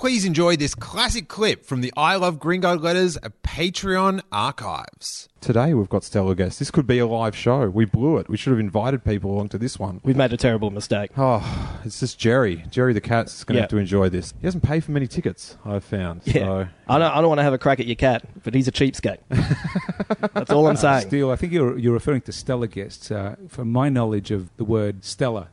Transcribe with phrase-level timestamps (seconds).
[0.00, 5.28] Please enjoy this classic clip from the I Love Green Guide Letters Patreon archives.
[5.42, 6.58] Today we've got stellar guests.
[6.58, 7.68] This could be a live show.
[7.68, 8.26] We blew it.
[8.26, 10.00] We should have invited people along to this one.
[10.02, 11.10] We've made a terrible mistake.
[11.18, 12.64] Oh, it's just Jerry.
[12.70, 13.62] Jerry the cat's going to Yeah.
[13.64, 14.32] have to enjoy this.
[14.40, 16.22] He hasn't paid for many tickets, I've found.
[16.24, 16.32] Yeah.
[16.32, 18.68] So I don't, I don't want to have a crack at your cat, but he's
[18.68, 19.18] a cheapskate.
[20.32, 21.08] That's all I'm saying.
[21.08, 23.10] Steele, I think you're, you're referring to stellar guests.
[23.10, 25.48] Uh, from my knowledge of the word stellar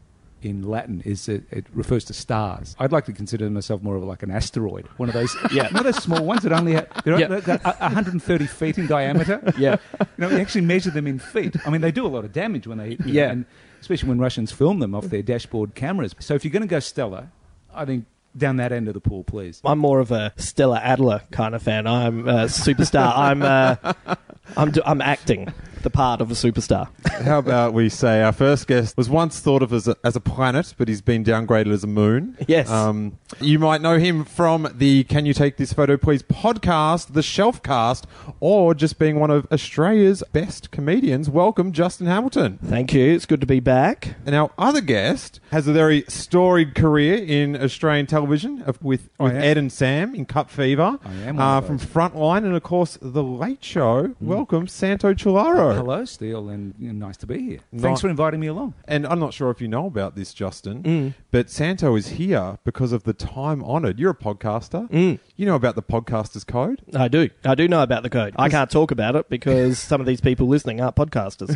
[0.48, 2.76] in Latin, is it, it refers to stars.
[2.80, 5.70] I'd like to consider myself more of like an asteroid, one of those, Yeah.
[5.72, 7.28] not those small ones that only have, they're, Yeah.
[7.28, 9.42] they're, they're 130 feet in diameter.
[9.58, 9.78] Yeah.
[10.00, 11.56] You know, we actually measure them in feet.
[11.66, 13.06] I mean, they do a lot of damage when they hit.
[13.06, 13.26] Yeah.
[13.28, 13.46] know, and
[13.82, 16.16] especially when Russians film them off their dashboard cameras.
[16.20, 17.30] So if you're going to go stellar,
[17.74, 18.06] I think
[18.36, 19.62] down that end of the pool, please.
[19.66, 21.88] I'm more of a Stella Adler kind of fan.
[21.88, 23.12] I'm a superstar.
[23.18, 23.76] I'm, uh,
[24.56, 25.52] I'm, do- I'm acting
[25.88, 26.90] the part of a superstar.
[27.24, 30.20] How about we say our first guest was once thought of as a, as a
[30.20, 32.36] planet, but he's been downgraded as a moon.
[32.46, 32.70] Yes.
[32.70, 37.22] Um, you might know him from the Can You Take This Photo Please podcast, the
[37.22, 38.04] Shelfcast,
[38.42, 41.30] or just being one of Australia's best comedians.
[41.30, 42.60] Welcome, Justin Hamilton.
[42.62, 43.14] Thank you.
[43.14, 44.16] It's good to be back.
[44.26, 49.34] And our other guest has a very storied career in Australian television of- with, with.
[49.36, 51.00] Ed and Sam in Cup Fever.
[51.06, 51.80] I am uh, from.
[51.80, 54.16] Frontline and, of course, The Late Show.
[54.20, 55.77] Welcome, Santo Cilauro.
[55.78, 57.60] Hello, Steele, and you know, nice to be here.
[57.72, 58.74] Ni- Thanks for inviting me along.
[58.88, 61.14] And I'm not sure if you know about this, Justin, Mm.
[61.32, 64.00] but Santo is here because of the time honoured.
[64.00, 64.90] You're a podcaster.
[64.90, 65.20] Mm.
[65.36, 66.82] You know about the podcaster's code.
[66.96, 67.30] I do.
[67.46, 68.34] I do know about the code.
[68.38, 71.54] I can't talk about it because some of these people listening aren't podcasters.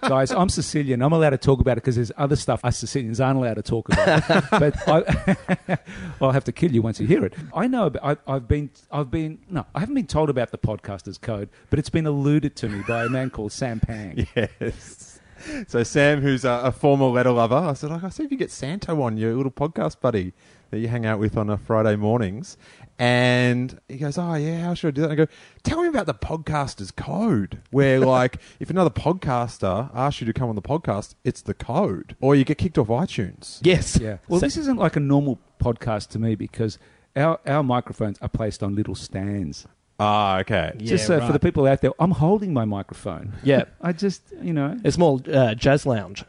[0.02, 1.02] Guys, I'm Sicilian.
[1.02, 3.62] I'm allowed to talk about it because there's other stuff us Sicilians aren't allowed to
[3.62, 4.22] talk about.
[4.50, 5.78] but I,
[6.20, 7.32] I'll have to kill you once you hear it.
[7.54, 7.86] I know.
[7.86, 8.70] About, I, I've been.
[8.92, 9.38] I've been.
[9.48, 12.82] No, I haven't been told about the podcaster's code, but it's been alluded to me
[12.86, 14.26] by a man called Sam Pang.
[14.60, 15.20] Yes.
[15.68, 18.36] So Sam, who's a, a former letter lover, I said, like, I see if you
[18.36, 20.32] get Santo on your little podcast buddy
[20.70, 22.56] that you hang out with on a Friday mornings.
[22.98, 25.10] And he goes, oh, yeah, how should I do that?
[25.10, 25.30] And I go,
[25.62, 30.48] tell me about the podcaster's code, where, like, if another podcaster asks you to come
[30.48, 32.16] on the podcast, it's the code.
[32.20, 33.60] Or you get kicked off iTunes.
[33.62, 33.98] yes.
[34.00, 34.16] Yeah.
[34.28, 36.78] Well, So- this isn't like a normal podcast to me because
[37.14, 39.66] our our microphones are placed on little stands.
[39.98, 40.72] Ah, okay.
[40.78, 41.32] Yeah, just so for right.
[41.32, 43.32] the people out there, I'm holding my microphone.
[43.42, 43.64] Yeah.
[43.80, 46.24] I just, you know, It's more uh, jazz lounge.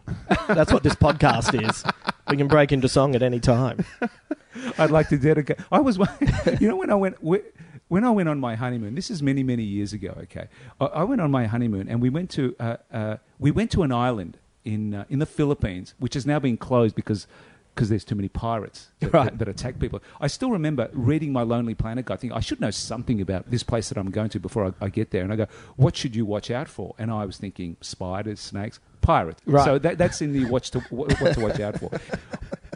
[0.48, 1.84] That's what this podcast is.
[2.30, 3.86] We can break into song at any time.
[4.78, 5.58] I'd like to dedicate.
[5.72, 5.98] I was,
[6.60, 7.18] you know, when I went
[7.88, 8.96] when I went on my honeymoon.
[8.96, 10.16] This is many many years ago.
[10.24, 10.48] Okay,
[10.80, 13.84] I, I went on my honeymoon and we went to uh, uh, we went to
[13.84, 17.28] an island in uh, in the Philippines, which has now been closed because.
[17.78, 19.26] Because there's too many pirates that, Right.
[19.26, 20.02] that, that attack people.
[20.20, 22.20] I still remember reading my Lonely Planet guide.
[22.22, 24.90] Thinking I should know something about this place that I'm going to before I, I
[24.90, 25.22] get there.
[25.22, 25.46] And I go,
[25.76, 26.96] what should you watch out for?
[26.98, 29.42] And I was thinking spiders, snakes, pirates.
[29.46, 29.64] Right.
[29.64, 31.92] So that, that's in the watch to what to watch out for.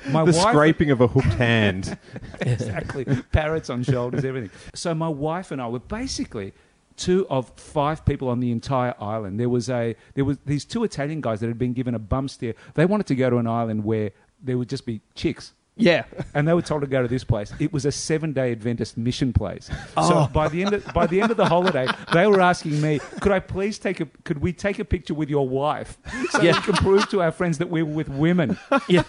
[0.10, 1.98] My The wife- scraping of a hooked hand.
[2.42, 3.06] exactly.
[3.32, 4.52] Parrots on shoulders, everything.
[4.74, 6.54] So my wife and I were basically
[6.98, 9.40] two of five people on the entire island.
[9.40, 12.28] There was a there was these two Italian guys that had been given a bum
[12.28, 12.54] steer.
[12.76, 14.12] They wanted to go to an island where
[14.42, 15.54] there would just be chicks.
[15.78, 16.04] Yeah.
[16.34, 17.54] And they were told to go to this place.
[17.60, 19.70] It was a seven-day Adventist mission place.
[19.98, 20.10] Oh.
[20.10, 23.00] So by the end of by the end of the holiday, they were asking me,
[23.22, 25.98] "Could I please take a could we take a picture with your wife
[26.32, 26.54] so Yeah.
[26.54, 28.58] we can prove to our friends that we were with women?"
[28.88, 29.04] Yeah.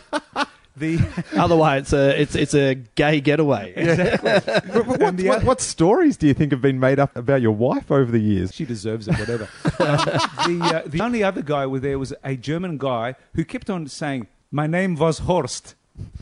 [0.75, 0.99] The
[1.37, 3.75] Otherwise, it's a, it's, it's a gay getaway.
[4.23, 7.53] But what, the what, what stories do you think have been made up about your
[7.53, 8.55] wife over the years?
[8.55, 9.45] She deserves it, whatever.
[9.79, 9.99] um,
[10.47, 13.87] the, uh, the only other guy was there was a German guy who kept on
[13.87, 15.75] saying, My name was Horst.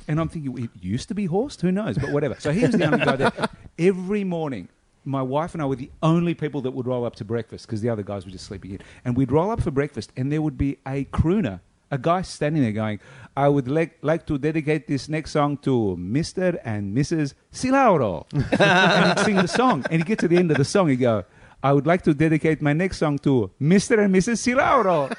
[0.07, 1.63] And I'm thinking, it used to be Horst?
[1.63, 1.99] Who knows?
[1.99, 2.37] But whatever.
[2.39, 3.33] So he was the only guy there.
[3.79, 4.69] Every morning,
[5.05, 7.81] my wife and I were the only people that would roll up to breakfast because
[7.81, 8.79] the other guys were just sleeping in.
[9.05, 11.59] And we'd roll up for breakfast, and there would be a crooner,
[11.91, 13.01] a guy standing there going,
[13.37, 16.61] I would like, like to dedicate this next song to Mr.
[16.65, 17.35] and Mrs.
[17.53, 18.27] Cilauro.
[18.33, 19.85] and he'd sing the song.
[19.91, 21.25] And he'd get to the end of the song, he'd go,
[21.65, 23.99] I would like to dedicate my next song to Mr.
[23.99, 24.39] and Mrs.
[24.39, 25.11] Cilauro.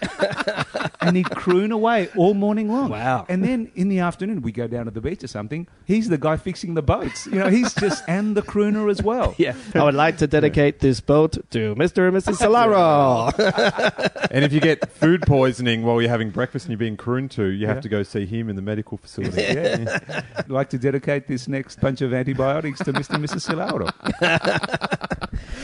[1.01, 2.89] and he'd croon away all morning long.
[2.89, 3.25] Wow.
[3.27, 5.67] And then in the afternoon, we go down to the beach or something.
[5.85, 7.25] He's the guy fixing the boats.
[7.27, 9.35] You know, he's just, and the crooner as well.
[9.37, 9.55] Yeah.
[9.75, 12.07] I would like to dedicate this boat to Mr.
[12.07, 12.37] and Mrs.
[12.37, 14.11] Solaro.
[14.31, 17.47] And if you get food poisoning while you're having breakfast and you're being crooned to,
[17.47, 17.81] you have Yeah.
[17.81, 19.41] to go see him in the medical facility.
[19.51, 20.21] Yeah.
[20.37, 23.15] I'd like to dedicate this next bunch of antibiotics to Mr.
[23.15, 23.49] and Mrs.
[23.49, 23.91] Cilauro.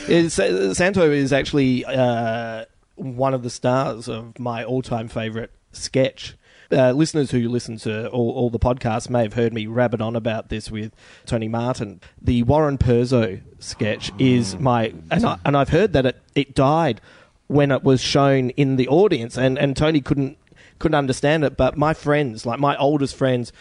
[0.10, 2.66] Is- uh, Santo is actually uh,
[2.98, 6.36] one of the stars of my all-time favorite sketch.
[6.70, 10.18] Uh, listeners who listen to all, all the podcasts may have heard me rabbit on
[10.18, 10.94] about this with
[11.26, 12.02] Tony Martin.
[12.22, 17.00] The Warren Perzo sketch is my, and, I, and I've heard that it, it died
[17.48, 20.38] when it was shown in the audience, and, and Tony couldn't
[20.80, 21.56] couldn't understand it.
[21.58, 23.54] But my friends, like my oldest friends,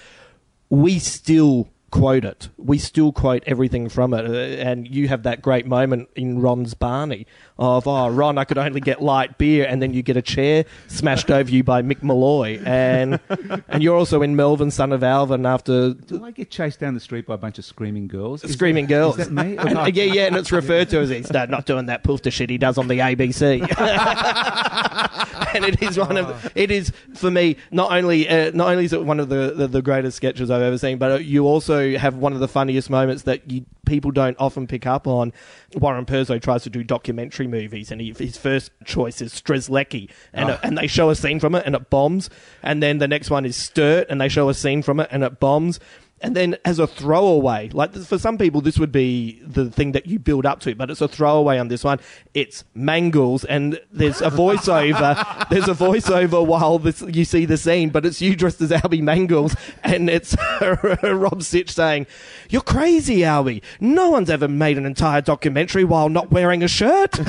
[0.68, 1.68] we still
[1.98, 2.48] quote it.
[2.56, 4.26] We still quote everything from it.
[4.26, 7.26] Uh, and you have that great moment in Ron's Barney
[7.58, 9.66] of, oh, Ron, I could only get light beer.
[9.68, 12.60] And then you get a chair smashed over you by Mick Molloy.
[12.64, 13.18] And
[13.68, 17.00] and you're also in Melvin, son of Alvin, after Do I get chased down the
[17.00, 18.44] street by a bunch of screaming girls?
[18.44, 19.18] Is- Screaming Girls.
[19.18, 19.56] Is that me?
[19.66, 22.50] And- yeah, yeah, and it's referred to as he's not not doing that poofter shit
[22.50, 23.60] he does on the ABC.
[25.54, 28.92] and it is one of it is for me not only uh, not only is
[28.92, 32.16] it one of the, the, the greatest sketches I've ever seen, but you also have
[32.16, 35.32] one of the funniest moments that you, people don't often pick up on.
[35.74, 40.50] Warren Perzo tries to do documentary movies, and he, his first choice is Strzelecki, and
[40.50, 42.28] it- and they show a scene from it, and it bombs.
[42.62, 45.22] And then the next one is Sturt, and they show a scene from it, and
[45.22, 45.78] it bombs.
[46.26, 50.06] And then as a throwaway, like for some people, this would be the thing that
[50.06, 52.00] you build up to, but it's a throwaway on this one.
[52.34, 55.48] It's Mangels, and there's a voiceover.
[55.50, 59.02] there's a voiceover while this you see the scene, but it's you dressed as Alby
[59.02, 60.34] Mangels, and it's
[61.04, 62.08] Rob Sitch saying,
[62.50, 63.62] "You're crazy, Alby.
[63.78, 67.20] No one's ever made an entire documentary while not wearing a shirt."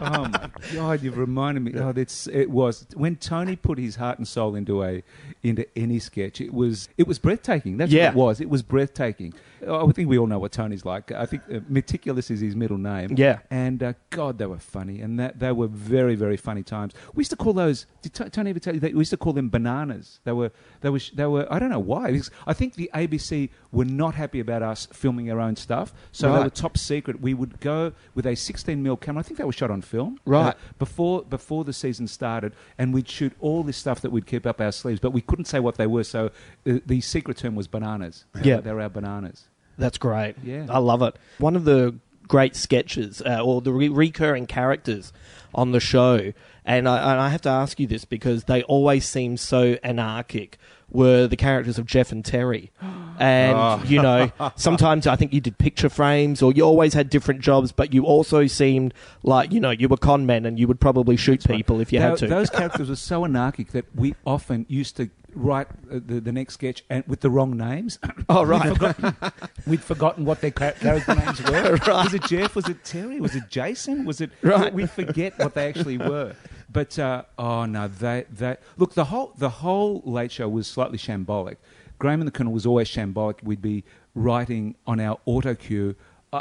[0.00, 0.30] oh
[0.72, 1.72] god, you've reminded me.
[1.78, 5.02] Oh, that's it was when Tony put his heart and soul into a
[5.42, 6.40] into any sketch.
[6.40, 7.76] It was it was breathtaking.
[7.76, 8.06] That's Yeah.
[8.08, 8.40] what it was.
[8.40, 9.34] It was breathtaking.
[9.68, 11.12] I think we all know what Tony's like.
[11.12, 13.14] I think uh, meticulous is his middle name.
[13.16, 13.40] Yeah.
[13.50, 16.92] and uh, God, they were funny, and that they were very very funny times.
[17.14, 17.86] We used to call those.
[18.02, 20.20] Did T- Tony ever tell you that we used to call them bananas?
[20.24, 21.46] They were they were they were.
[21.52, 22.12] I don't know why.
[22.12, 26.32] Because I think the ABC were not happy about us filming our own stuff, so
[26.32, 27.20] they were top secret.
[27.20, 29.20] We would go with a 16 mil camera.
[29.20, 30.18] I think that was shot on film.
[30.24, 30.48] Right.
[30.48, 34.46] Uh, before before the season started, and we'd shoot all this stuff that we'd keep
[34.46, 36.04] up our sleeves, but we couldn't say what they were.
[36.04, 36.30] So
[36.66, 38.24] uh, the secret term was bananas.
[38.42, 38.60] Yeah.
[38.60, 39.48] they were our bananas.
[39.78, 40.34] That's great.
[40.42, 40.66] Yeah.
[40.68, 41.16] I love it.
[41.38, 41.94] One of the
[42.28, 45.12] great sketches uh, or the re- recurring characters
[45.54, 46.32] on the show,
[46.64, 50.58] and I, and I have to ask you this because they always seem so anarchic.
[50.88, 52.70] Were the characters of Jeff and Terry,
[53.18, 53.82] and Oh.
[53.86, 57.72] you know sometimes I think you did picture frames or you always had different jobs,
[57.72, 58.94] but you also seemed
[59.24, 61.98] like you know you were con men and you would probably shoot people if you
[62.00, 62.28] had to.
[62.28, 66.54] Those characters were so anarchic that we often used to write uh, the, the next
[66.54, 67.98] sketch and with the wrong names.
[68.28, 69.14] oh right, We'd forgotten,
[69.66, 71.78] we'd forgotten what their char- character names were.
[71.86, 72.56] Was it Jeff?
[72.56, 73.20] Was it Terry?
[73.20, 74.04] Was it Jason?
[74.04, 74.30] Was it?
[74.42, 74.72] Right.
[74.72, 76.34] We forget what they actually were.
[76.70, 80.98] But uh, oh no, they they look the whole the whole late show was slightly
[80.98, 81.56] shambolic.
[81.98, 83.42] Graham and the Colonel was always shambolic.
[83.42, 83.84] We'd be
[84.14, 85.94] writing on our auto cue.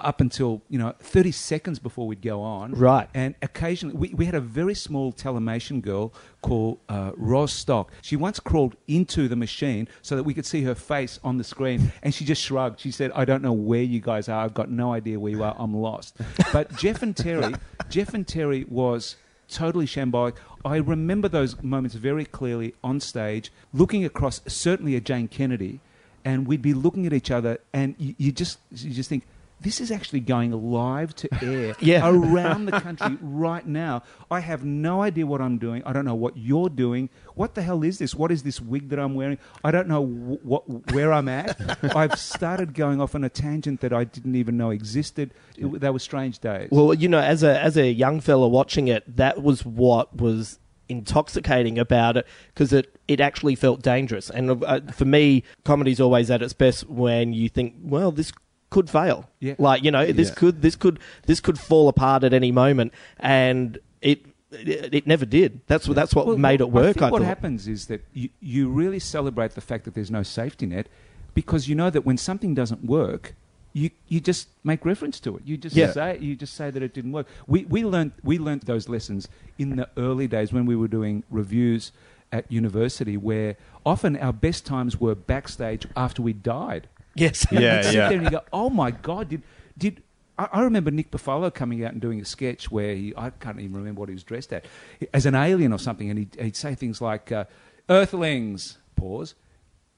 [0.03, 3.09] Up until you know, thirty seconds before we'd go on, Right.
[3.13, 7.91] And occasionally, we, we had a very small telemation girl called uh, Ros Stock.
[8.01, 11.43] She once crawled into the machine so that we could see her face on the
[11.43, 12.79] screen, and she just shrugged.
[12.79, 14.43] She said, "I don't know where you guys are.
[14.43, 15.55] I've got no idea where you are.
[15.57, 16.17] I'm lost."
[16.53, 17.53] But Jeff and Terry,
[17.89, 19.17] Jeff and Terry was
[19.49, 20.35] totally shambolic.
[20.63, 25.79] I remember those moments very clearly on stage, looking across certainly at Jane Kennedy,
[26.23, 29.23] and we'd be looking at each other, and you, you just you just think.
[29.65, 32.07] This is actually going live to air Yeah.
[32.07, 34.03] around the country right now.
[34.29, 35.81] I have no idea what I'm doing.
[35.85, 37.09] I don't know what you're doing.
[37.33, 38.13] What the hell is this?
[38.13, 39.39] What is this wig that I'm wearing?
[39.63, 41.59] I don't know wh- what where I'm at.
[41.95, 45.33] I've started going off on a tangent that I didn't even know existed.
[45.57, 46.69] It, they were strange days.
[46.71, 50.59] Well, you know, as a as a young fella watching it, that was what was
[50.87, 54.29] intoxicating about it because it it actually felt dangerous.
[54.29, 58.31] And uh, for me, comedy's always at its best when you think, well, this
[58.69, 59.29] could fail.
[59.39, 59.55] Yeah.
[59.57, 60.35] Like you know, this Yeah.
[60.35, 64.25] could this could this could fall apart at any moment, and it.
[64.51, 65.59] It, it never did.
[65.67, 65.95] That's what.
[65.95, 67.27] That's what Well, made it work I think I what thought.
[67.27, 70.87] happens is that you, you really celebrate the fact that there's no safety net
[71.33, 73.33] because you know that when something doesn't work,
[73.73, 75.41] you, you just make reference to it.
[75.45, 75.91] You just Yeah.
[75.91, 77.27] say you just say that it didn't work.
[77.47, 81.23] We we learned we learned those lessons in the early days when we were doing
[81.29, 81.91] reviews
[82.31, 86.87] at university, where often our best times were backstage after we died.
[87.15, 87.47] Yes.
[87.49, 88.09] Yeah, you sit yeah.
[88.09, 89.41] there and you go, "Oh my god, did
[89.77, 90.03] did."
[90.37, 93.59] I I remember Nick Bufalo coming out and doing a sketch where he, I can't
[93.59, 94.65] even remember what he was dressed at,
[95.13, 97.45] as an alien or something, and he'd, he'd say things like, uh,
[97.89, 99.35] Earthlings, pause,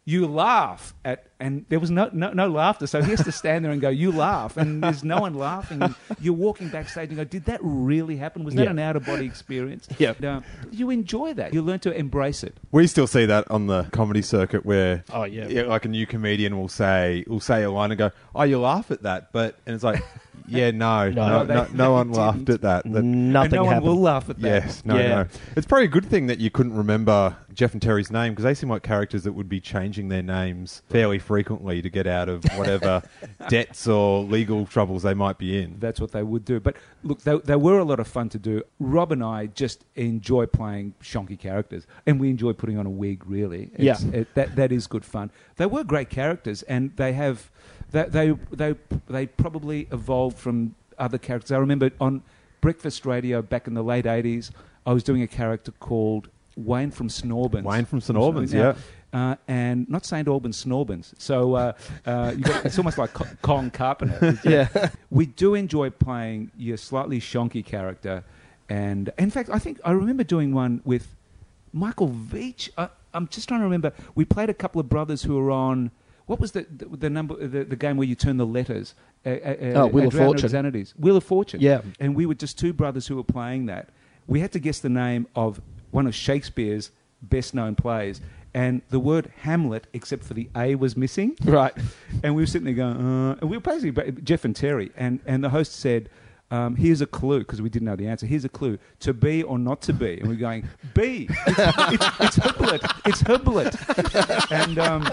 [0.09, 3.65] you laugh at, and there was no, no, no laughter, so he has to stand
[3.65, 7.17] there and go, you laugh, and there's no one laughing, and you're walking backstage and
[7.17, 8.45] go, did that really happen?
[8.45, 8.69] Was that Yeah.
[8.69, 9.85] an out of body experience?
[9.99, 10.13] Yeah.
[10.15, 11.53] And, uh, you enjoy that.
[11.53, 12.55] You learn to embrace it.
[12.71, 15.63] We still see that on the comedy circuit where Oh, yeah.
[15.63, 18.89] like a new comedian will say will say a line and go, "Oh, you laugh
[18.91, 20.01] at that," but and it's like,
[20.49, 22.49] Yeah, no, No, no, they- no, no one laughed didn't.
[22.55, 22.93] at that.
[22.93, 24.63] That- Nothing and no one will laugh at that.
[24.63, 25.07] Yes, no, Yeah.
[25.09, 25.25] no.
[25.57, 28.53] It's probably a good thing that you couldn't remember Jeff and Terry's name because they
[28.53, 32.43] seem like characters that would be changing their names fairly frequently to get out of
[32.55, 33.01] whatever
[33.49, 35.79] debts or legal troubles they might be in.
[35.79, 36.59] That's what they would do.
[36.59, 38.61] But look, they, they were a lot of fun to do.
[38.79, 43.23] Rob and I just enjoy playing shonky characters, and we enjoy putting on a wig.
[43.25, 44.19] Really, It's- Yeah.
[44.19, 45.31] it, that that is good fun.
[45.55, 47.49] They were great characters, and they have
[47.89, 48.75] they they they,
[49.09, 51.51] they probably evolved from other characters.
[51.51, 52.21] I remember on
[52.61, 54.51] breakfast radio back in the late eighties,
[54.85, 57.63] I was doing a character called Wayne from Snorbans.
[57.63, 58.73] Wayne from St Albans, yeah.
[59.13, 61.13] uh, and not St Albans, Snorbans.
[61.19, 61.73] So uh,
[62.05, 64.39] uh, you got, it's almost like Co- Colin Carpenter.
[64.43, 64.89] Yeah.
[65.09, 68.23] we do enjoy playing your slightly shonky character,
[68.69, 71.15] and in fact, I think I remember doing one with
[71.73, 72.69] Michael Veitch.
[72.77, 73.93] I, I'm just trying to remember.
[74.15, 75.91] We played a couple of brothers who were on.
[76.25, 78.95] What was the the, the number the, the game where you turn the letters?
[79.25, 80.85] Uh, uh, uh, Oh, Wheel of Fortune.
[80.97, 81.59] Wheel of Fortune.
[81.61, 81.81] Yeah.
[81.99, 83.89] And we were just two brothers who were playing that.
[84.27, 85.61] We had to guess the name of
[85.91, 86.91] one of Shakespeare's
[87.21, 88.21] best known plays.
[88.53, 91.35] And the word Hamlet, except for the A, was missing.
[91.45, 91.73] Right.
[92.23, 94.91] And we were sitting there going, uh, and we were basically Jeff and Terry.
[94.97, 96.09] And, and the host said,
[96.49, 98.25] um, here's a clue, because we didn't know the answer.
[98.25, 100.19] Here's a clue to be or not to be.
[100.19, 101.27] And we're going, B.
[101.45, 103.01] It's, it's, it's Hiblet.
[103.05, 104.51] It's Hiblet.
[104.51, 105.09] and um,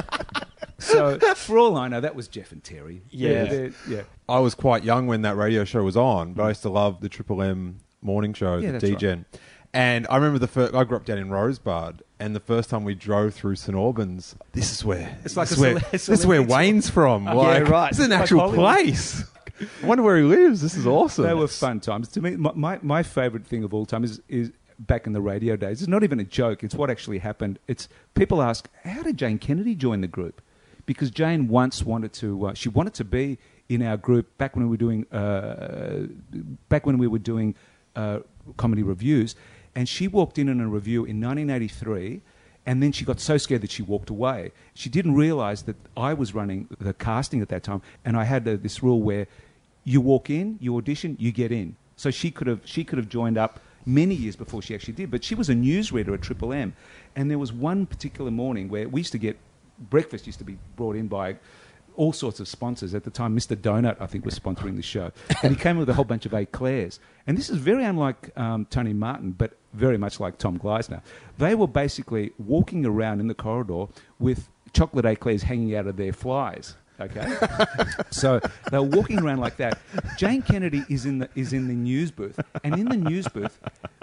[0.78, 3.02] so, for all I know, that was Jeff and Terry.
[3.10, 3.44] Yeah.
[3.44, 4.02] They're- they're- yeah.
[4.28, 7.00] I was quite young when that radio show was on, but I used to love
[7.00, 8.92] the Triple M morning show, Yeah, the that's right.
[9.74, 10.72] And I remember the first.
[10.72, 14.36] I grew up down in Rosebud, and the first time we drove through St Albans,
[14.52, 16.42] this is where It's like this, is where, cele- this is where.
[16.42, 17.24] Wayne's from.
[17.24, 17.90] Yeah, Like, right.
[17.90, 18.60] This is an actual Hollywood.
[18.60, 19.24] place.
[19.82, 20.62] I wonder where he lives.
[20.62, 21.24] This is awesome.
[21.24, 22.08] They were fun times.
[22.10, 25.20] To me, my, my, my favourite thing of all time is, is back in the
[25.20, 25.82] radio days.
[25.82, 26.62] It's not even a joke.
[26.62, 27.58] It's what actually happened.
[27.66, 30.40] It's people ask, how did Jane Kennedy join the group?
[30.86, 32.46] Because Jane once wanted to.
[32.46, 33.38] Uh, she wanted to be
[33.68, 35.06] in our group back when we were doing.
[35.12, 36.06] Uh,
[36.68, 37.54] back when we were doing
[37.96, 38.18] uh,
[38.56, 39.34] comedy reviews,
[39.74, 42.20] and she walked in on a review in 1983.
[42.66, 44.50] And then she got so scared that she walked away.
[44.72, 48.48] She didn't realize that I was running the casting at that time, and I had
[48.48, 49.26] uh, this rule where
[49.84, 51.76] you walk in, you audition, you get in.
[51.96, 55.10] So she could have she could have joined up many years before she actually did.
[55.10, 56.74] But she was a newsreader at Triple M,
[57.14, 59.36] and there was one particular morning where we used to get
[59.90, 61.36] breakfast used to be brought in by
[61.96, 62.94] all sorts of sponsors.
[62.94, 63.56] At the time, Mr.
[63.56, 65.12] Donut, I think, was sponsoring the show.
[65.42, 67.00] And he came with a whole bunch of eclairs.
[67.26, 71.02] And this is very unlike um, Tony Martin, but very much like Tom Gleisner.
[71.38, 73.86] They were basically walking around in the corridor
[74.18, 76.76] with chocolate eclairs hanging out of their flies.
[77.00, 77.26] Okay,
[78.10, 79.78] so they're walking around like that.
[80.16, 83.58] Jane Kennedy is in the is in the news booth, and in the news booth,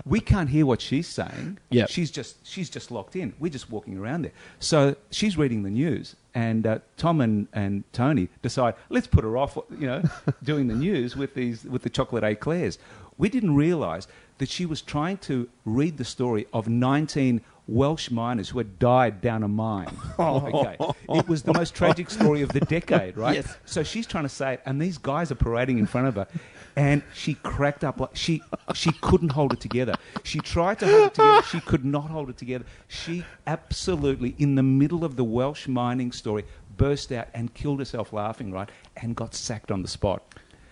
[0.05, 1.57] we can't hear what she's saying.
[1.69, 1.89] Yep.
[1.89, 3.33] she's just she's just locked in.
[3.39, 4.33] We're just walking around there.
[4.59, 9.37] So she's reading the news, and uh, Tom and, and Tony decide let's put her
[9.37, 9.57] off.
[9.79, 10.03] You know,
[10.43, 12.77] doing the news with these with the chocolate eclairs.
[13.17, 14.07] We didn't realise
[14.39, 19.21] that she was trying to read the story of 19 Welsh miners who had died
[19.21, 19.95] down a mine.
[20.19, 20.77] Okay.
[21.09, 23.35] It was the most tragic story of the decade, right?
[23.35, 23.57] Yes.
[23.65, 26.27] So she's trying to say it, and these guys are parading in front of her,
[26.75, 28.41] and she cracked up like she
[28.75, 29.95] she couldn't hold it together.
[30.23, 32.65] She tried to hold it together, she could not hold it together.
[32.87, 36.45] She absolutely, in the middle of the Welsh mining story,
[36.77, 40.23] burst out and killed herself laughing, right, and got sacked on the spot.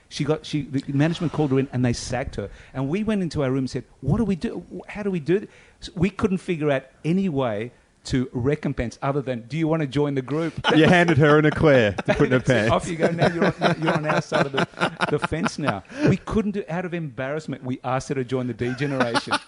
[0.10, 2.50] She got she the management called her in and they sacked her.
[2.74, 4.64] And we went into our room and said, "What do we do?
[4.88, 5.50] How do we do it?"
[5.82, 7.72] So we couldn't figure out any way
[8.06, 11.46] to recompense other than, "Do you want to join the group?" You handed her an
[11.46, 12.72] eclair to put in her pants.
[12.72, 13.10] Off you go.
[13.12, 14.68] Now you're on, you're on our side of the,
[15.10, 15.84] the fence now.
[16.08, 17.64] We couldn't do out of embarrassment.
[17.64, 19.34] We asked her to join the D generation.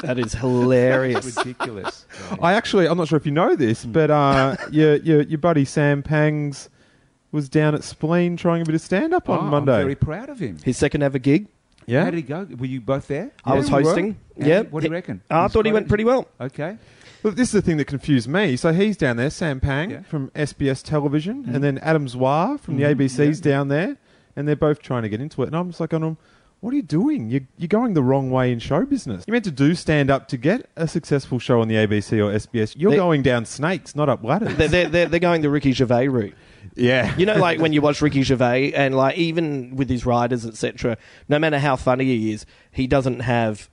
[0.00, 1.26] That is hilarious.
[1.26, 2.06] It's ridiculous.
[2.40, 5.64] I actually, I'm not sure if you know this, but uh, your, your your buddy
[5.64, 6.68] Sam Pangs
[7.32, 9.72] was down at Spleen trying a bit of stand up on Oh, Monday.
[9.74, 10.58] I'm very proud of him.
[10.64, 11.48] His second ever gig.
[11.88, 12.46] Yeah, How did he go?
[12.58, 13.32] Were you both there?
[13.44, 14.16] I was hosting.
[14.36, 14.62] Yeah.
[14.62, 15.22] What do you reckon?
[15.30, 16.28] I thought he went pretty well.
[16.40, 16.76] Okay.
[17.22, 18.54] Well, this is the thing that confused me.
[18.56, 20.02] So he's down there, Sam Pang Yeah.
[20.02, 23.52] from SBS Television, and then Adam Zwar from the Mhm, ABC's yeah.
[23.52, 23.96] down there,
[24.36, 25.46] and they're both trying to get into it.
[25.48, 26.16] And I'm just like, on them,
[26.60, 27.28] what are you doing?
[27.28, 29.24] You're, you're going the wrong way in show business.
[29.26, 32.32] You're meant to do stand up to get a successful show on the ABC or
[32.32, 32.74] SBS.
[32.76, 34.56] You're They- going down snakes, not up ladders.
[34.56, 36.34] They're, they're, they're, they're going the Ricky Gervais route.
[36.74, 37.16] Yeah.
[37.16, 40.96] You know, like when you watch Ricky Gervais and like even with his writers, etc.
[41.28, 43.68] No matter how funny he is, he doesn't have,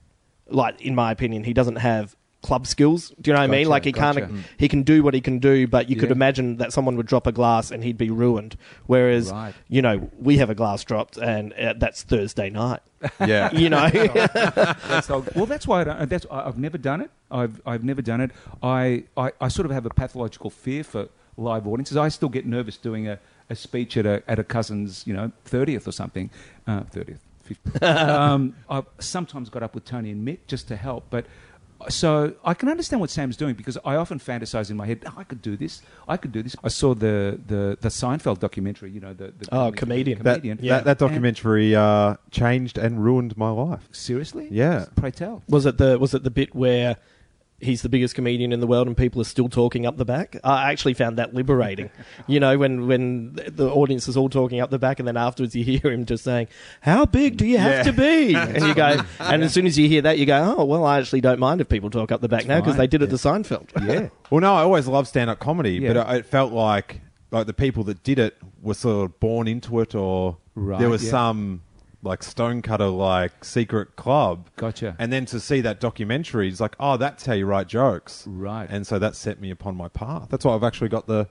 [0.48, 3.12] like in my opinion, he doesn't have club skills.
[3.20, 3.66] Do you know what I mean?
[3.68, 4.20] Like he gotcha.
[4.20, 7.06] can't, he can do what he can do, but you could imagine that someone would
[7.06, 8.56] drop a glass and he'd be ruined.
[8.86, 9.52] Whereas, Right.
[9.68, 12.80] you know, we have a glass dropped and uh, that's Thursday night.
[13.18, 13.50] yeah.
[13.56, 17.10] You know, That's all- well, that's why I don't, that's I- I've never done it.
[17.32, 18.30] I've I've never done it.
[18.62, 21.96] I, I, I sort of have a pathological fear for live audiences.
[21.96, 23.18] I still get nervous doing a,
[23.50, 26.30] a speech at a at a cousin's, you know, thirtieth or something,
[26.66, 27.20] uh, thirtieth.
[27.46, 27.82] 50th.
[28.08, 31.26] um, I've sometimes got up with Tony and Mick just to help, but
[31.88, 35.12] so I can understand what Sam's doing because I often fantasize in my head, oh,
[35.16, 36.56] I could do this, I could do this.
[36.64, 40.22] I saw the the, the Seinfeld documentary, you know, the, the Oh, comedian.
[40.22, 40.66] That, comedian.
[40.68, 43.86] that, that documentary uh, changed and ruined my life.
[43.92, 44.48] Seriously?
[44.50, 44.86] Yeah.
[44.96, 45.42] Pray tell.
[45.48, 46.96] Was it the was it the bit where
[47.58, 50.36] he's the biggest comedian in the world and people are still talking up the back?
[50.44, 51.90] I actually found that liberating.
[52.26, 55.54] you know, when when the audience is all talking up the back and then afterwards
[55.56, 56.48] you hear him just saying,
[56.80, 57.82] "How big do you have Yeah.
[57.84, 60.64] to be?" and you go, and as soon as you hear that, you go, "Oh,
[60.64, 62.86] well, I actually don't mind if people talk up the back now because fine, they
[62.86, 63.16] did it yeah.
[63.16, 64.08] to Seinfeld." Yeah.
[64.30, 65.92] Well, no, I always loved stand-up comedy, Yeah.
[65.92, 69.46] but it, it felt like like the people that did it were sort of born
[69.48, 71.10] into it, or Right, there was yeah.
[71.10, 71.62] some
[72.02, 74.48] like stonecutter like secret club.
[74.56, 74.96] Gotcha.
[74.98, 78.68] And then to see that documentary, it's like, oh, that's how you write jokes, Right.
[78.70, 80.28] And so that set me upon my path.
[80.30, 81.28] That's why I've actually got the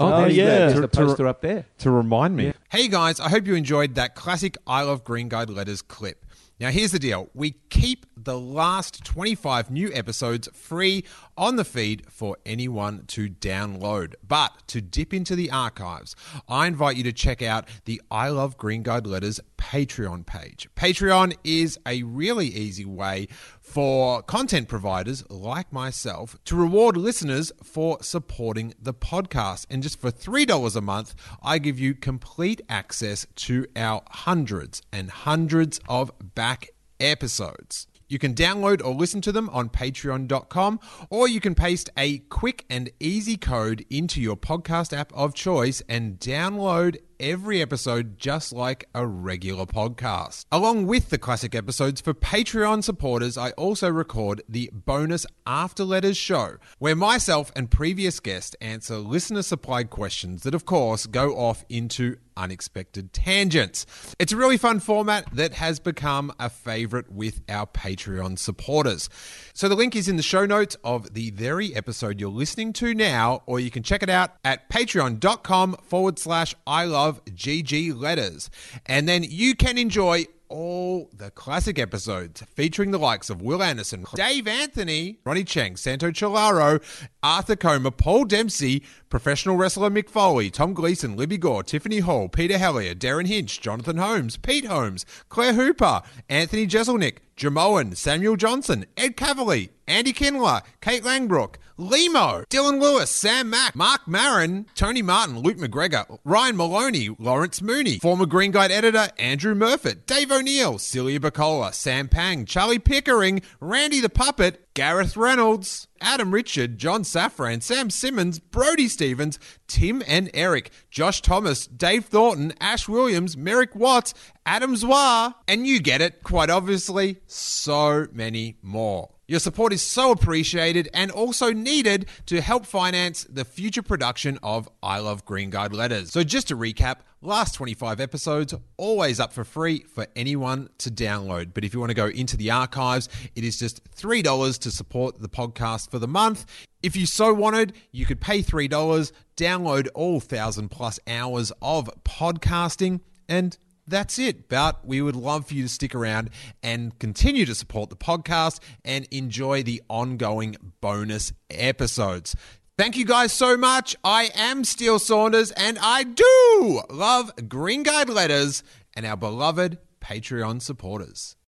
[0.00, 0.42] Oh, oh there you go.
[0.44, 0.58] yeah.
[0.58, 1.66] There's To- the to- poster up there.
[1.78, 2.46] to remind me.
[2.46, 2.52] Yeah.
[2.70, 6.24] Hey guys, I hope you enjoyed that classic I Love Green Guide Letters clip.
[6.60, 11.04] Now, here's the deal we keep the last 25 new episodes free
[11.36, 14.14] on the feed for anyone to download.
[14.26, 16.16] But to dip into the archives,
[16.48, 20.68] I invite you to check out the I Love Green Guide Letters Patreon page.
[20.74, 23.28] Patreon is a really easy way
[23.60, 29.66] for content providers like myself to reward listeners for supporting the podcast.
[29.68, 35.10] And just for $3 a month, I give you complete access to our hundreds and
[35.10, 37.86] hundreds of back episodes.
[38.08, 42.64] You can download or listen to them on patreon.com, or you can paste a quick
[42.70, 48.88] and easy code into your podcast app of choice and download every episode just like
[48.94, 50.44] a regular podcast.
[50.52, 56.16] Along with the classic episodes for Patreon supporters, I also record the bonus After Letters
[56.16, 61.64] show, where myself and previous guests answer listener supplied questions that, of course, go off
[61.68, 63.84] into unexpected tangents.
[64.18, 69.08] It's a really fun format that has become a favorite with our Patreon supporters.
[69.52, 72.94] So the link is in the show notes of the very episode you're listening to
[72.94, 78.50] now, or you can check it out at patreon.com forward slash I love GG letters.
[78.86, 84.04] And then you can enjoy all the classic episodes featuring the likes of Will Anderson,
[84.14, 86.82] Dave Anthony, Ronny Chieng, Santo Cilauro,
[87.22, 92.56] Arthur Comer, Paul Dempsey, professional wrestler Mick Foley, Tom Gleisner, Libby Gore, Tiffany Hall, Peter
[92.56, 99.16] Hellier, Derryn Hinch, Jonathan Holmes, Pete Holmes, Claire Hooper, Anthony Jeselnik, Jimeoin, Samuel Johnson, Ed
[99.16, 105.58] Kavalee, Andy Kindler, Kate Langbroek, Lehmo, Dylan Lewis, Sam Mack, Marc Maron, Tony Martin, Luke
[105.58, 111.72] McGregor, Ryan Maloney, Lawrence Mooney, former Green Guide editor Andrew Murfitt, Dave O'Neill, Celia Pacquola,
[111.72, 118.40] Sam Pang, Charlie Pickering, Randy the Puppet, Gareth Reynolds, Adam Richard, John Safran, Sam Simmons,
[118.40, 119.38] Brody Stevens,
[119.68, 124.14] Tim and Eric, Josh Thomas, Dave Thornton, Ash Williams, Merrick Watts,
[124.44, 129.10] Adam Zwar, and you get it, quite obviously, so many more.
[129.30, 134.70] Your support is so appreciated and also needed to help finance the future production of
[134.82, 136.10] I Love Green Guide Letters.
[136.10, 141.52] So, just to recap, last 25 episodes always up for free for anyone to download.
[141.52, 145.20] But if you want to go into the archives, it is just $3 to support
[145.20, 146.46] the podcast for the month.
[146.82, 153.00] If you so wanted, you could pay $3, download all 1000 plus hours of podcasting,
[153.28, 153.58] and
[153.88, 154.48] that's it.
[154.48, 156.30] But we would love for you to stick around
[156.62, 162.36] and continue to support the podcast and enjoy the ongoing bonus episodes.
[162.76, 163.96] Thank you guys so much.
[164.04, 168.62] I am Steele Saunders and I do love Green Guide Letters
[168.94, 171.34] and our beloved Patreon supporters.